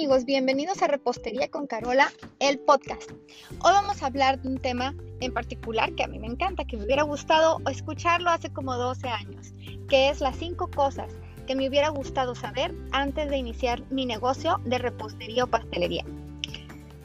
[0.00, 3.10] amigos, bienvenidos a Repostería con Carola, el podcast.
[3.10, 6.78] Hoy vamos a hablar de un tema en particular que a mí me encanta, que
[6.78, 9.52] me hubiera gustado escucharlo hace como 12 años,
[9.90, 11.12] que es las cinco cosas
[11.46, 16.06] que me hubiera gustado saber antes de iniciar mi negocio de repostería o pastelería.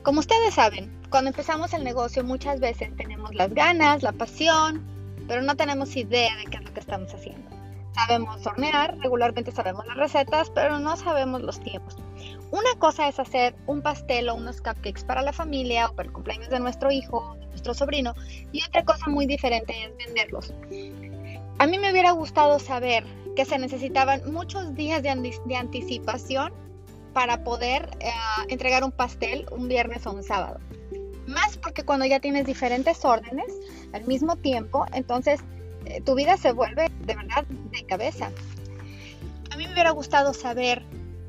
[0.01, 4.81] Como ustedes saben, cuando empezamos el negocio muchas veces tenemos las ganas, la pasión,
[5.27, 7.49] pero no tenemos idea de qué es lo que estamos haciendo.
[7.93, 11.97] Sabemos hornear, regularmente sabemos las recetas, pero no sabemos los tiempos.
[12.55, 16.13] Una cosa es hacer un pastel o unos cupcakes para la familia o para el
[16.13, 18.13] cumpleaños de nuestro hijo, de nuestro sobrino,
[18.53, 20.53] y otra cosa muy diferente es venderlos.
[21.57, 23.03] A mí me hubiera gustado saber
[23.35, 26.53] que se necesitaban muchos días de, anticipación
[27.11, 28.13] para poder eh,
[28.47, 30.61] entregar un pastel un viernes o un sábado.
[31.27, 33.51] Más porque cuando ya tienes diferentes órdenes
[33.91, 35.41] al mismo tiempo, entonces
[35.83, 38.31] eh, tu vida se vuelve de verdad de cabeza.
[39.51, 40.84] A mí me hubiera gustado saber,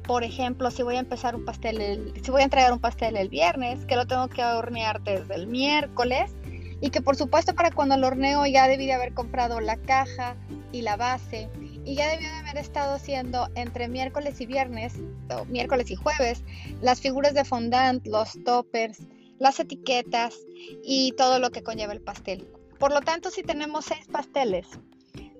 [0.06, 3.28] por ejemplo, si voy a empezar un pastel, si voy a entregar un pastel el
[3.28, 6.32] viernes, que lo tengo que hornear desde el miércoles
[6.80, 10.36] y que por supuesto para cuando lo horneo ya debí de haber comprado la caja
[10.72, 11.48] y la base
[11.84, 14.94] y ya debió de haber estado haciendo entre miércoles y viernes,
[15.34, 16.42] o miércoles y jueves,
[16.80, 18.98] las figuras de fondant, los toppers,
[19.38, 20.34] las etiquetas
[20.82, 22.46] y todo lo que conlleva el pastel.
[22.78, 24.66] Por lo tanto, si tenemos seis pasteles,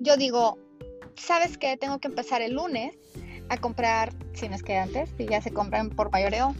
[0.01, 0.59] yo digo,
[1.17, 1.77] ¿sabes qué?
[1.77, 2.97] Tengo que empezar el lunes
[3.49, 6.55] a comprar, si no es que antes, si ya se compran por mayoreo,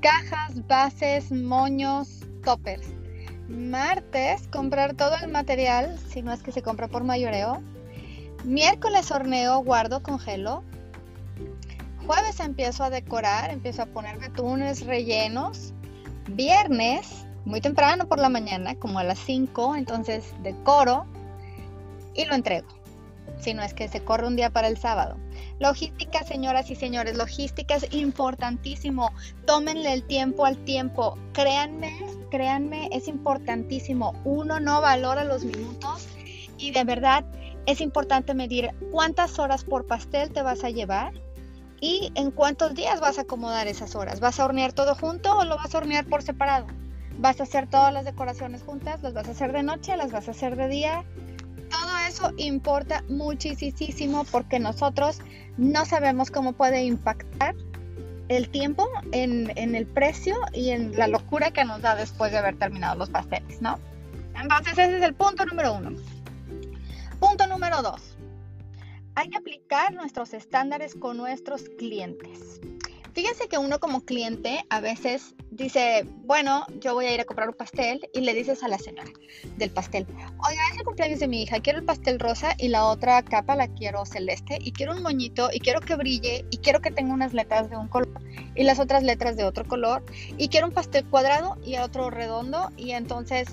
[0.00, 2.86] cajas, bases, moños, toppers.
[3.48, 7.62] Martes, comprar todo el material, si no es que se compra por mayoreo.
[8.44, 10.62] Miércoles horneo, guardo, congelo.
[12.06, 15.72] Jueves empiezo a decorar, empiezo a poner betunes, rellenos.
[16.28, 21.06] Viernes muy temprano por la mañana, como a las 5, entonces decoro
[22.14, 22.66] y lo entrego.
[23.38, 25.16] Si no es que se corre un día para el sábado.
[25.58, 29.10] Logística, señoras y señores, logística es importantísimo.
[29.46, 31.16] Tómenle el tiempo al tiempo.
[31.32, 31.98] Créanme,
[32.30, 34.12] créanme, es importantísimo.
[34.24, 36.08] Uno no valora los minutos
[36.58, 37.24] y de verdad
[37.66, 41.14] es importante medir cuántas horas por pastel te vas a llevar
[41.80, 44.20] y en cuántos días vas a acomodar esas horas.
[44.20, 46.66] ¿Vas a hornear todo junto o lo vas a hornear por separado?
[47.18, 50.28] Vas a hacer todas las decoraciones juntas, las vas a hacer de noche, las vas
[50.28, 51.04] a hacer de día.
[51.70, 55.20] Todo eso importa muchísimo porque nosotros
[55.56, 57.54] no sabemos cómo puede impactar
[58.28, 62.38] el tiempo en, en, el precio y en la locura que nos da después de
[62.38, 63.78] haber terminado los pasteles, ¿no?
[64.40, 65.90] Entonces ese es el punto número uno.
[67.20, 68.16] Punto número dos.
[69.14, 72.60] Hay que aplicar nuestros estándares con nuestros clientes.
[73.16, 77.48] Fíjense que uno como cliente a veces dice, bueno, yo voy a ir a comprar
[77.48, 79.10] un pastel y le dices a la señora
[79.56, 82.84] del pastel, oiga, es el cumpleaños de mi hija, quiero el pastel rosa y la
[82.84, 86.82] otra capa la quiero celeste y quiero un moñito y quiero que brille y quiero
[86.82, 88.20] que tenga unas letras de un color
[88.54, 90.04] y las otras letras de otro color
[90.36, 93.48] y quiero un pastel cuadrado y otro redondo y entonces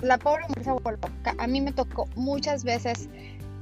[0.00, 1.34] la pobre mujer se vuelve loca.
[1.36, 3.10] A mí me tocó muchas veces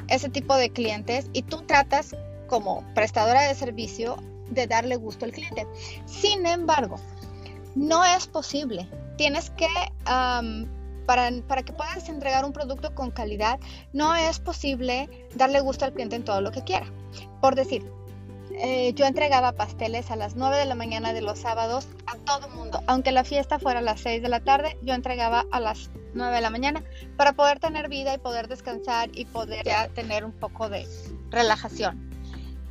[0.06, 2.14] ese tipo de clientes y tú tratas
[2.46, 4.18] como prestadora de servicio
[4.50, 5.66] de darle gusto al cliente.
[6.06, 6.96] Sin embargo,
[7.74, 8.88] no es posible.
[9.16, 9.68] Tienes que,
[10.04, 13.60] para, para, que puedas entregar un producto con calidad,
[13.92, 16.86] no es posible darle gusto al cliente en todo lo que quiera.
[17.40, 17.84] Por decir,
[18.58, 22.48] eh, yo entregaba pasteles a las 9 de la mañana de los sábados a todo
[22.50, 22.82] mundo.
[22.86, 26.34] Aunque la fiesta fuera a las 6 de la tarde, yo entregaba a las 9
[26.34, 26.84] de la mañana
[27.16, 30.86] para poder tener vida y poder descansar y poder ya tener un poco de
[31.30, 32.10] relajación.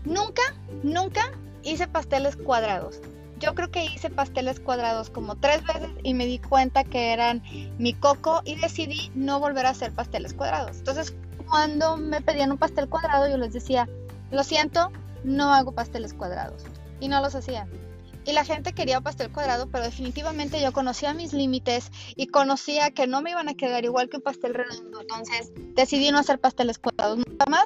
[0.05, 0.41] Nunca,
[0.83, 1.31] nunca
[1.63, 2.99] hice pasteles cuadrados.
[3.39, 7.41] Yo creo que hice pasteles cuadrados como tres veces y me di cuenta que eran
[7.79, 10.77] mi coco y decidí no volver a hacer pasteles cuadrados.
[10.77, 11.15] Entonces,
[11.49, 13.89] cuando me pedían un pastel cuadrado, yo les decía,
[14.29, 14.91] lo siento,
[15.23, 16.63] no hago pasteles cuadrados.
[16.99, 17.67] Y no los hacía.
[18.25, 23.07] Y la gente quería pastel cuadrado, pero definitivamente yo conocía mis límites y conocía que
[23.07, 25.01] no me iban a quedar igual que un pastel redondo.
[25.01, 27.65] Entonces decidí no hacer pasteles cuadrados nunca más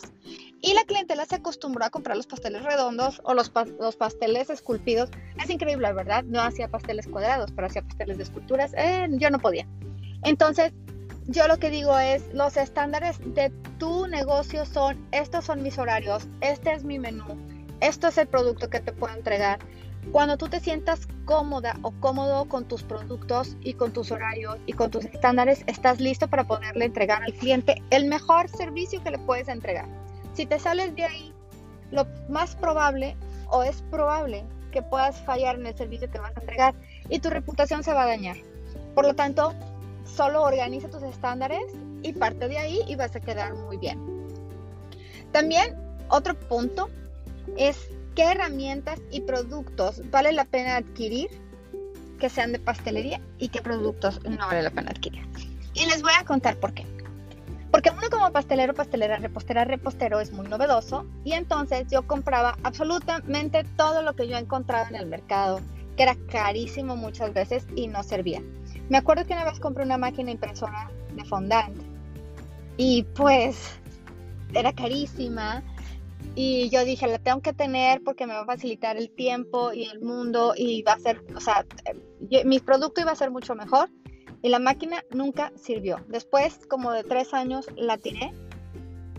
[0.65, 5.11] y la clientela se acostumbró a comprar los pasteles redondos o los, pasteles esculpidos.
[5.41, 6.23] Es increíble, ¿verdad?
[6.23, 8.73] No hacía pasteles cuadrados, pero hacía pasteles de esculturas.
[8.75, 9.67] Eh, yo no podía.
[10.23, 10.73] Entonces,
[11.27, 16.27] yo lo que digo es, los estándares de tu negocio son, estos son mis horarios,
[16.41, 17.37] este es mi menú,
[17.79, 19.59] esto es el producto que te puedo entregar.
[20.11, 24.73] Cuando tú te sientas cómoda o cómodo con tus productos y con tus horarios y
[24.73, 29.19] con tus estándares, estás listo para poderle entregar al cliente el mejor servicio que le
[29.19, 30.04] puedes entregar.
[30.35, 31.33] Si te sales de ahí,
[31.91, 33.15] lo más probable
[33.49, 36.75] o es probable que puedas fallar en el servicio que vas a entregar
[37.09, 38.35] y tu reputación se va a dañar.
[38.93, 39.53] Por lo tanto,
[40.05, 41.63] solo organiza tus estándares
[42.03, 43.97] y parte de ahí y vas a quedar muy bien.
[45.31, 45.75] También
[46.09, 46.89] otro punto
[47.57, 51.29] es qué herramientas y productos vale la pena adquirir
[52.19, 55.25] que sean de pastelería y qué productos no vale la pena adquirir.
[55.73, 56.85] Y les voy a contar por qué.
[57.75, 63.65] Porque uno como pastelero, pastelera, repostera, repostero es muy novedoso y entonces yo compraba absolutamente
[63.75, 65.59] todo lo que yo encontraba en el mercado,
[65.97, 68.41] que era carísimo muchas veces y no servía.
[68.87, 71.75] Me acuerdo que una vez compré una máquina impresora de fondant
[72.77, 73.77] y pues
[74.53, 75.61] era carísima
[76.33, 79.83] y yo dije, la tengo que tener porque me va a facilitar el tiempo y
[79.83, 81.65] el mundo y va a ser, o sea,
[82.45, 83.89] mi producto iba a ser mucho mejor
[84.45, 86.05] y la máquina nunca sirvió.
[86.07, 88.31] Después, como de tres años, la tiré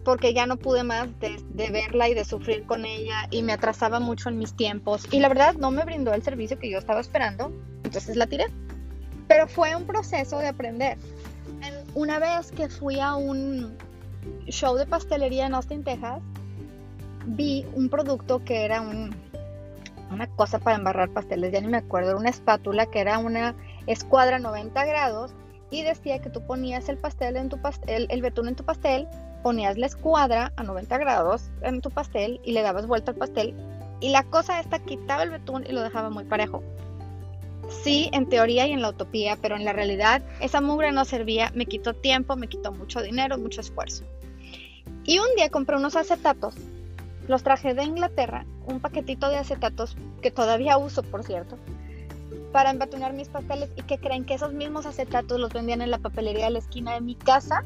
[0.04, 3.98] porque ya no pude más de, verla y de sufrir con ella y me atrasaba
[3.98, 7.00] mucho en mis tiempos y la verdad no me brindó el servicio que yo estaba
[7.00, 7.50] esperando,
[7.82, 8.46] entonces la tiré.
[9.26, 10.96] Pero fue un proceso de aprender.
[11.96, 13.76] Una vez que fui a un
[14.46, 16.22] show de pastelería en Austin, Texas,
[17.24, 19.12] vi un producto que era un,
[20.12, 23.56] una cosa para embarrar pasteles, ya ni me acuerdo, era una espátula que era una
[23.86, 25.32] escuadra 90 grados
[25.70, 29.08] y decía que tú ponías el pastel en tu pastel, el betún en tu pastel,
[29.42, 33.54] ponías la escuadra a 90 grados en tu pastel y le dabas vuelta al pastel
[34.00, 36.62] y la cosa esta quitaba el betún y lo dejaba muy parejo.
[37.68, 41.50] Sí, en teoría y en la utopía, pero en la realidad esa mugre no servía,
[41.54, 44.04] me quitó tiempo, me quitó mucho dinero, mucho esfuerzo.
[45.04, 46.54] Y un día compré unos acetatos,
[47.26, 51.56] los traje de Inglaterra, un paquetito de acetatos que todavía uso, por cierto,
[52.52, 55.98] para embatunar mis pasteles y que creen que esos mismos acetatos los vendían en la
[55.98, 57.64] papelería de la esquina de mi casa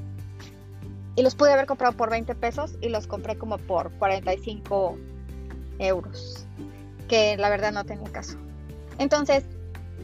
[1.16, 4.96] y los pude haber comprado por 20 pesos y los compré como por 45
[5.78, 6.46] euros,
[7.08, 8.38] que la verdad no tenía caso.
[8.98, 9.44] Entonces,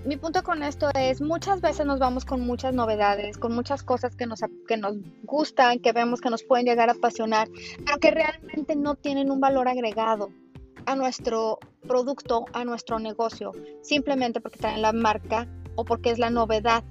[0.04, 4.14] mi punto con esto es, muchas veces nos vamos con muchas novedades, con muchas cosas
[4.14, 7.48] que nos, que nos gustan, que vemos que nos pueden llegar a apasionar,
[7.84, 10.30] pero que realmente no tienen un valor agregado
[10.86, 13.52] a nuestro producto, a nuestro negocio,
[13.82, 15.46] simplemente porque traen la marca
[15.76, 16.82] o porque es la novedad.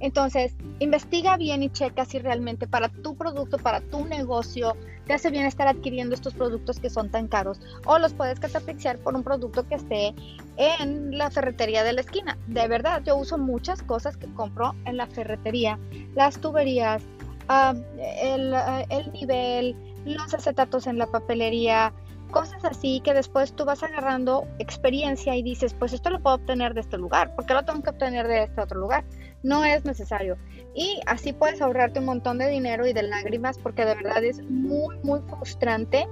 [0.00, 4.76] Entonces, investiga bien y checa si realmente para tu producto, para tu negocio,
[5.06, 8.98] te hace bien estar adquiriendo estos productos que son tan caros o los puedes catapixear
[8.98, 10.14] por un producto que esté
[10.56, 12.36] en la ferretería de la esquina.
[12.46, 15.78] De verdad, yo uso muchas cosas que compro en la ferretería,
[16.14, 17.02] las tuberías,
[17.48, 21.92] ah, el nivel, los acetatos en la papelería,
[22.30, 26.74] cosas así que después tú vas agarrando experiencia y dices, pues esto lo puedo obtener
[26.74, 29.04] de este lugar, ¿por qué lo tengo que obtener de este otro lugar?
[29.42, 30.36] No es necesario.
[30.74, 34.42] Y así puedes ahorrarte un montón de dinero y de lágrimas porque de verdad es
[34.42, 36.06] muy, muy frustrante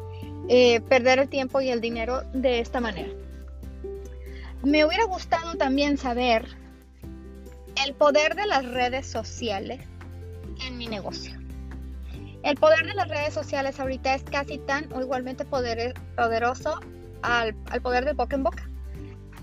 [0.48, 3.12] eh, perder el tiempo y el dinero de esta manera.
[4.62, 6.46] Me hubiera gustado también saber
[7.84, 9.80] el poder de las redes sociales
[10.66, 11.43] en mi negocio.
[12.44, 16.78] El poder de las redes sociales ahorita es casi tan o igualmente poderoso
[17.22, 18.68] al, poder de boca en boca.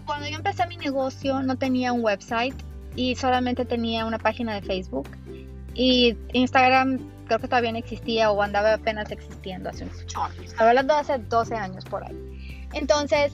[0.06, 2.54] Cuando yo empecé mi negocio no tenía un website
[2.96, 5.10] y solamente tenía una página de Facebook
[5.74, 10.44] y Instagram creo que todavía no existía o andaba apenas existiendo hace un años.
[10.44, 12.70] Estaba hablando hace 12 años por ahí.
[12.74, 13.32] Entonces,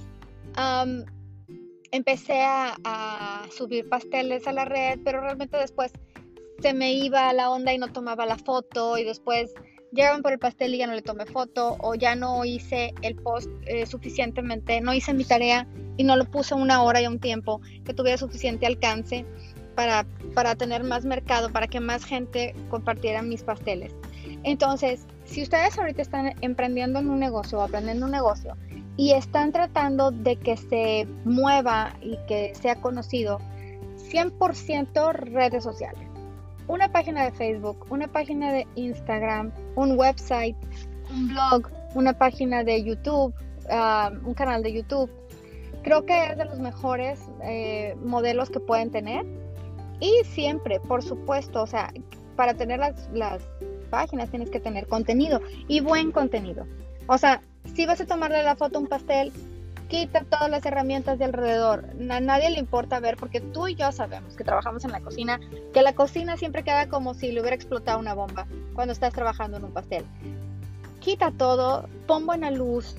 [1.91, 5.91] empecé a, a, subir pasteles a la red, pero realmente después
[6.61, 9.53] se me iba la onda y no tomaba la foto y después
[9.91, 13.15] llegaban por el pastel y ya no le tomé foto o ya no hice el
[13.15, 17.19] post eh, suficientemente, no hice mi tarea y no lo puse una hora y un
[17.19, 19.25] tiempo que tuviera suficiente alcance
[19.75, 23.95] para, para tener más mercado, para que más gente compartiera mis pasteles.
[24.43, 28.55] Entonces, si ustedes ahorita están emprendiendo en un negocio o aprendiendo un negocio
[28.97, 33.39] y están tratando de que se mueva y que sea conocido,
[34.11, 36.06] 100% redes sociales
[36.67, 40.55] una página de Facebook, una página de Instagram, un website,
[41.09, 43.33] un blog, una página de YouTube,
[43.69, 45.09] ah, un canal de YouTube.
[45.83, 49.25] Creo que es de los mejores eh, modelos que pueden tener.
[49.99, 51.91] Y siempre, por supuesto, o sea,
[52.35, 53.41] para tener las, las
[53.89, 56.65] páginas tienes que tener contenido y buen contenido.
[57.07, 57.41] O sea,
[57.73, 59.31] si vas a tomarle la foto a un pastel,
[59.87, 61.85] quita todas las herramientas de alrededor.
[62.09, 65.39] A nadie le importa ver, porque tú y yo sabemos que trabajamos en la cocina,
[65.73, 69.57] que la cocina siempre queda como si le hubiera explotado una bomba cuando estás trabajando
[69.57, 70.05] en un pastel.
[70.99, 72.95] Quita todo, pon buena luz,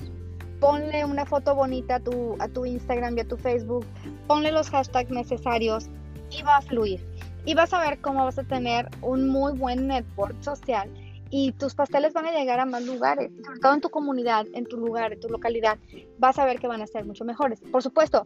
[0.59, 3.85] ponle una foto bonita a tu, Instagram y a tu Facebook,
[4.27, 5.87] ponle los hashtags necesarios
[6.31, 7.05] y va a fluir.
[7.45, 10.89] Y vas a ver cómo vas a tener un muy buen network social
[11.29, 14.65] y tus pasteles van a llegar a más lugares, sobre todo en tu comunidad, en
[14.65, 15.77] tu lugar, en tu localidad,
[16.17, 17.61] vas a ver que van a ser mucho mejores.
[17.71, 18.25] Por supuesto,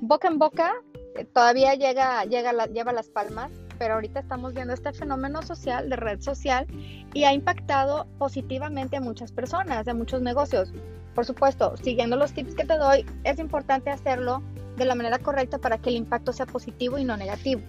[0.00, 0.72] boca en boca
[1.16, 5.96] eh, todavía llega, llega lleva las palmas, pero ahorita estamos viendo este fenómeno social de
[5.96, 6.66] red social
[7.14, 10.72] y ha impactado positivamente a muchas personas, a muchos negocios.
[11.14, 14.42] Por supuesto, siguiendo los tips que te doy, es importante hacerlo
[14.76, 17.60] de la manera correcta para que el impacto sea positivo y no negativo.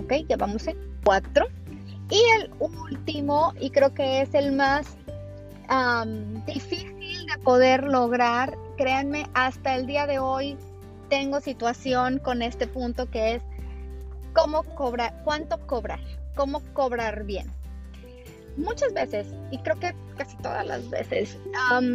[0.00, 1.46] Ok, ya vamos en cuatro.
[2.10, 4.96] Y el último, y creo que es el más
[6.46, 10.56] difícil de poder lograr, créanme, hasta el día de hoy
[11.08, 13.42] tengo situación con este punto que es
[14.34, 16.00] cómo cobrar, cuánto cobrar,
[16.34, 17.50] cómo cobrar bien.
[18.56, 21.38] Muchas veces, y creo que casi todas las veces,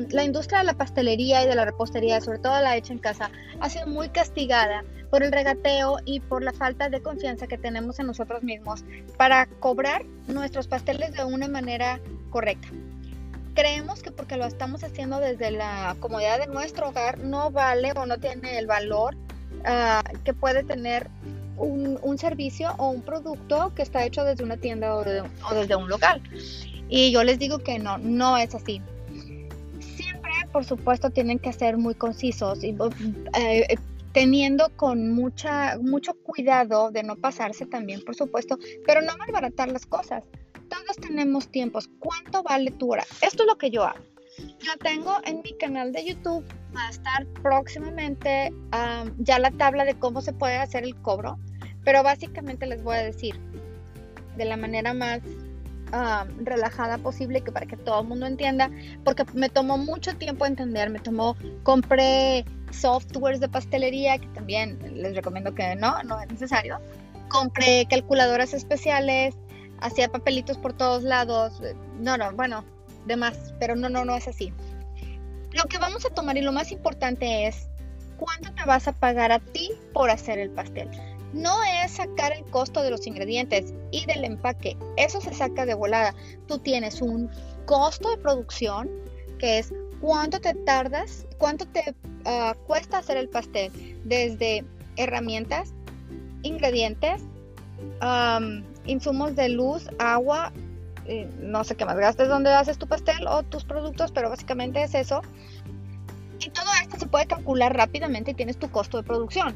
[0.10, 3.30] la industria de la pastelería y de la repostería, sobre todo la hecha en casa,
[3.62, 8.00] ha sido muy castigada por el regateo y por la falta de confianza que tenemos
[8.00, 8.84] en nosotros mismos
[9.18, 12.00] para cobrar nuestros pasteles de una manera
[12.30, 12.68] correcta.
[13.56, 18.06] Creemos que porque lo estamos haciendo desde la comodidad de nuestro hogar no vale o
[18.06, 19.18] no tiene el valor
[19.66, 21.10] ah, que puede tener
[21.58, 26.22] un, servicio o un producto que está hecho desde una tienda o, desde un local.
[26.88, 28.82] Y yo les digo que no, no es así.
[29.96, 32.76] Siempre, por supuesto, tienen que ser muy concisos y
[33.38, 33.78] eh,
[34.14, 39.86] teniendo con mucha, mucho cuidado de no pasarse también, por supuesto, pero no malbaratar las
[39.86, 40.24] cosas.
[40.70, 41.90] Todos tenemos tiempos.
[42.00, 43.04] ¿Cuánto vale tu hora?
[43.22, 44.00] Esto es lo que yo hago.
[44.60, 48.54] Yo tengo en mi canal de YouTube, va a estar próximamente
[49.18, 51.38] ya la tabla de cómo se puede hacer el cobro.
[51.84, 53.40] Pero básicamente les voy a decir
[54.38, 55.20] de la manera más
[55.92, 58.70] ah, relajada posible que para que todo el mundo entienda,
[59.04, 65.16] porque me tomó mucho tiempo entender, me tomó, compré softwares de pastelería, que también les
[65.16, 66.80] recomiendo que no, no es necesario,
[67.30, 69.36] compré calculadoras especiales,
[69.82, 71.62] hacía papelitos por todos lados,
[72.00, 72.64] no, no, bueno,
[73.06, 74.54] demás, pero no, no, no es así.
[75.52, 77.68] Lo que vamos a tomar y lo más importante es
[78.18, 80.90] cuánto te vas a pagar a ti por hacer el pastel
[81.34, 84.78] no es sacar el costo de los ingredientes y del empaque.
[84.98, 86.16] Eso se saca de volada.
[86.48, 87.30] Tú tienes un
[87.66, 88.90] costo de producción
[89.38, 91.96] que es cuánto te tardas, cuánto te
[92.30, 93.72] ah, cuesta hacer el pastel,
[94.04, 94.64] desde
[94.96, 95.74] herramientas,
[96.44, 97.22] ingredientes,
[98.86, 100.54] insumos de luz, agua,
[101.40, 104.94] no sé qué más gastes donde haces tu pastel o tus productos, pero básicamente es
[104.94, 105.22] eso.
[106.40, 109.56] Y todo esto se puede calcular rápidamente y tienes tu costo de producción.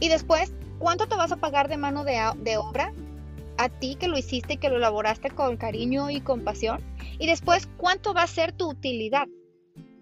[0.00, 0.52] Y después
[0.84, 2.92] ¿Cuánto te vas a pagar de mano de, obra?
[3.56, 6.82] A ti que lo hiciste y que lo elaboraste con cariño y con pasión.
[7.18, 9.26] Y después, ¿cuánto va a ser tu utilidad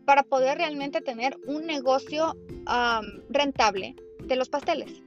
[0.04, 2.37] para poder realmente tener un negocio
[3.30, 5.02] rentable de los pasteles?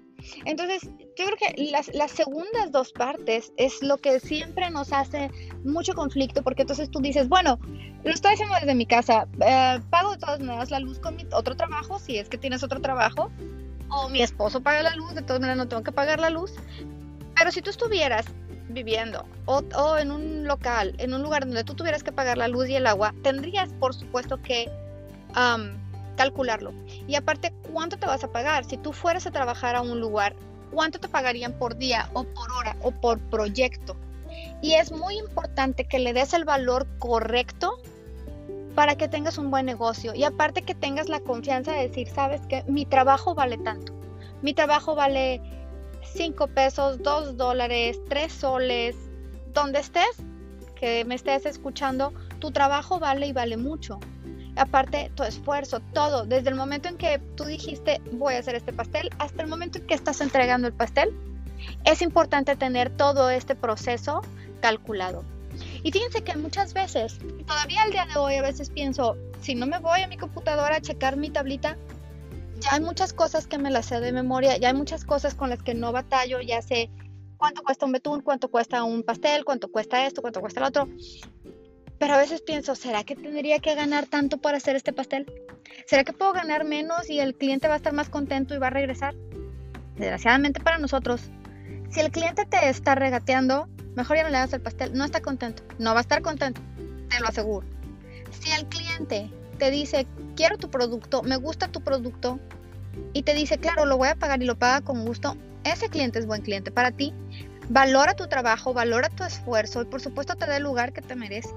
[0.45, 5.29] Entonces, yo creo que las, las, segundas dos partes es lo que siempre nos hace
[5.63, 7.59] mucho conflicto, porque entonces tú dices, bueno,
[8.03, 11.25] lo estoy haciendo desde mi casa, eh, pago de todas maneras la luz con mi
[11.31, 13.31] otro trabajo, si es que tienes otro trabajo,
[13.89, 16.53] o mi esposo paga la luz, de todas maneras no tengo que pagar la luz.
[17.35, 18.25] Pero si tú estuvieras
[18.69, 19.63] viviendo o,
[19.97, 22.87] en un local, en un lugar donde tú tuvieras que pagar la luz y el
[22.87, 24.69] agua, tendrías por supuesto que
[26.15, 26.73] calcularlo.
[27.07, 28.65] Y aparte, ¿cuánto te vas a pagar?
[28.65, 30.35] Si tú fueras a trabajar a un lugar,
[30.71, 33.95] ¿cuánto te pagarían por día o por hora o por proyecto?
[34.61, 37.77] Y es muy importante que le des el valor correcto
[38.75, 42.41] para que tengas un buen negocio y aparte que tengas la confianza de decir, sabes
[42.47, 43.93] que mi trabajo vale tanto,
[44.41, 45.41] mi trabajo vale
[46.03, 48.95] 5 pesos, 2 dólares, 3 soles,
[49.53, 50.17] donde estés,
[50.75, 53.99] que me estés escuchando, tu trabajo vale y vale mucho.
[54.55, 58.71] Aparte, tu esfuerzo, todo, desde el momento en que tú dijiste voy a hacer este
[58.71, 61.13] pastel hasta el momento en que estás entregando el pastel,
[61.83, 64.21] es importante tener todo este proceso
[64.61, 65.23] calculado.
[65.83, 69.67] Y fíjense que muchas veces, todavía al día de hoy a veces pienso, si no
[69.67, 71.77] me voy a mi computadora a checar mi tablita,
[72.59, 75.49] ya hay muchas cosas que me las sé de memoria, ya hay muchas cosas con
[75.49, 76.89] las que no batallo, ya sé
[77.37, 80.87] cuánto cuesta un betún, cuánto cuesta un pastel, cuánto cuesta esto, cuánto cuesta el otro.
[81.99, 85.25] Pero a veces pienso, ¿será que tendría que ganar tanto para hacer este pastel?
[85.85, 88.67] ¿Será que puedo ganar menos y el cliente va a estar más contento y va
[88.67, 89.15] a regresar?
[89.95, 91.29] Desgraciadamente para nosotros,
[91.89, 94.93] si el cliente te está regateando, mejor ya no le das el pastel.
[94.93, 96.61] No está contento, no va a estar contento,
[97.09, 97.65] te lo aseguro.
[98.31, 102.39] Si el cliente te dice, quiero tu producto, me gusta tu producto,
[103.13, 106.19] y te dice, claro, lo voy a pagar y lo paga con gusto, ese cliente
[106.19, 107.13] es buen cliente para ti.
[107.69, 111.15] Valora tu trabajo, valora tu esfuerzo y por supuesto te da el lugar que te
[111.15, 111.53] mereces.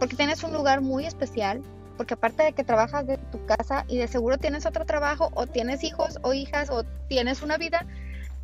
[0.00, 1.62] Porque tienes un lugar muy especial,
[1.96, 5.46] porque aparte de que trabajas de tu casa y de seguro tienes otro trabajo o
[5.46, 7.86] tienes hijos o hijas o tienes una vida,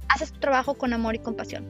[0.09, 1.67] haces tu trabajo con amor y compasión.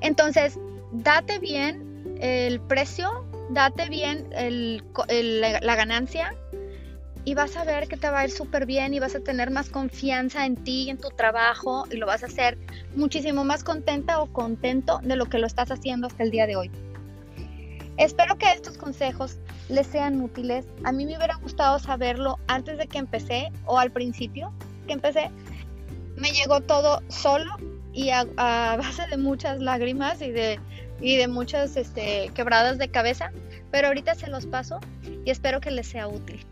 [0.00, 0.58] Entonces,
[0.92, 6.34] date bien el precio, date bien la ganancia
[7.24, 9.50] y vas a ver que te va a ir súper bien y vas a tener
[9.50, 12.58] más confianza en ti y en tu trabajo y lo vas a hacer
[12.96, 16.56] muchísimo más contenta o contento de lo que lo estás haciendo hasta el día de
[16.56, 16.70] hoy.
[17.96, 20.66] Espero que estos consejos les sean útiles.
[20.84, 24.52] A mí me hubiera gustado saberlo antes de que empecé o al principio
[24.86, 25.30] que empecé.
[26.16, 27.56] Me llegó todo solo
[27.92, 30.58] y a, base de muchas lágrimas y de,
[31.00, 33.32] y de muchas este, quebradas de cabeza,
[33.70, 34.80] pero ahorita se los paso
[35.24, 36.44] y espero que les sea útil.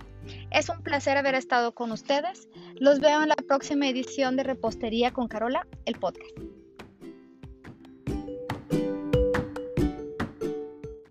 [0.51, 2.49] Es un placer haber estado con ustedes.
[2.77, 6.31] Los veo en la próxima edición de Repostería con Carola, el podcast.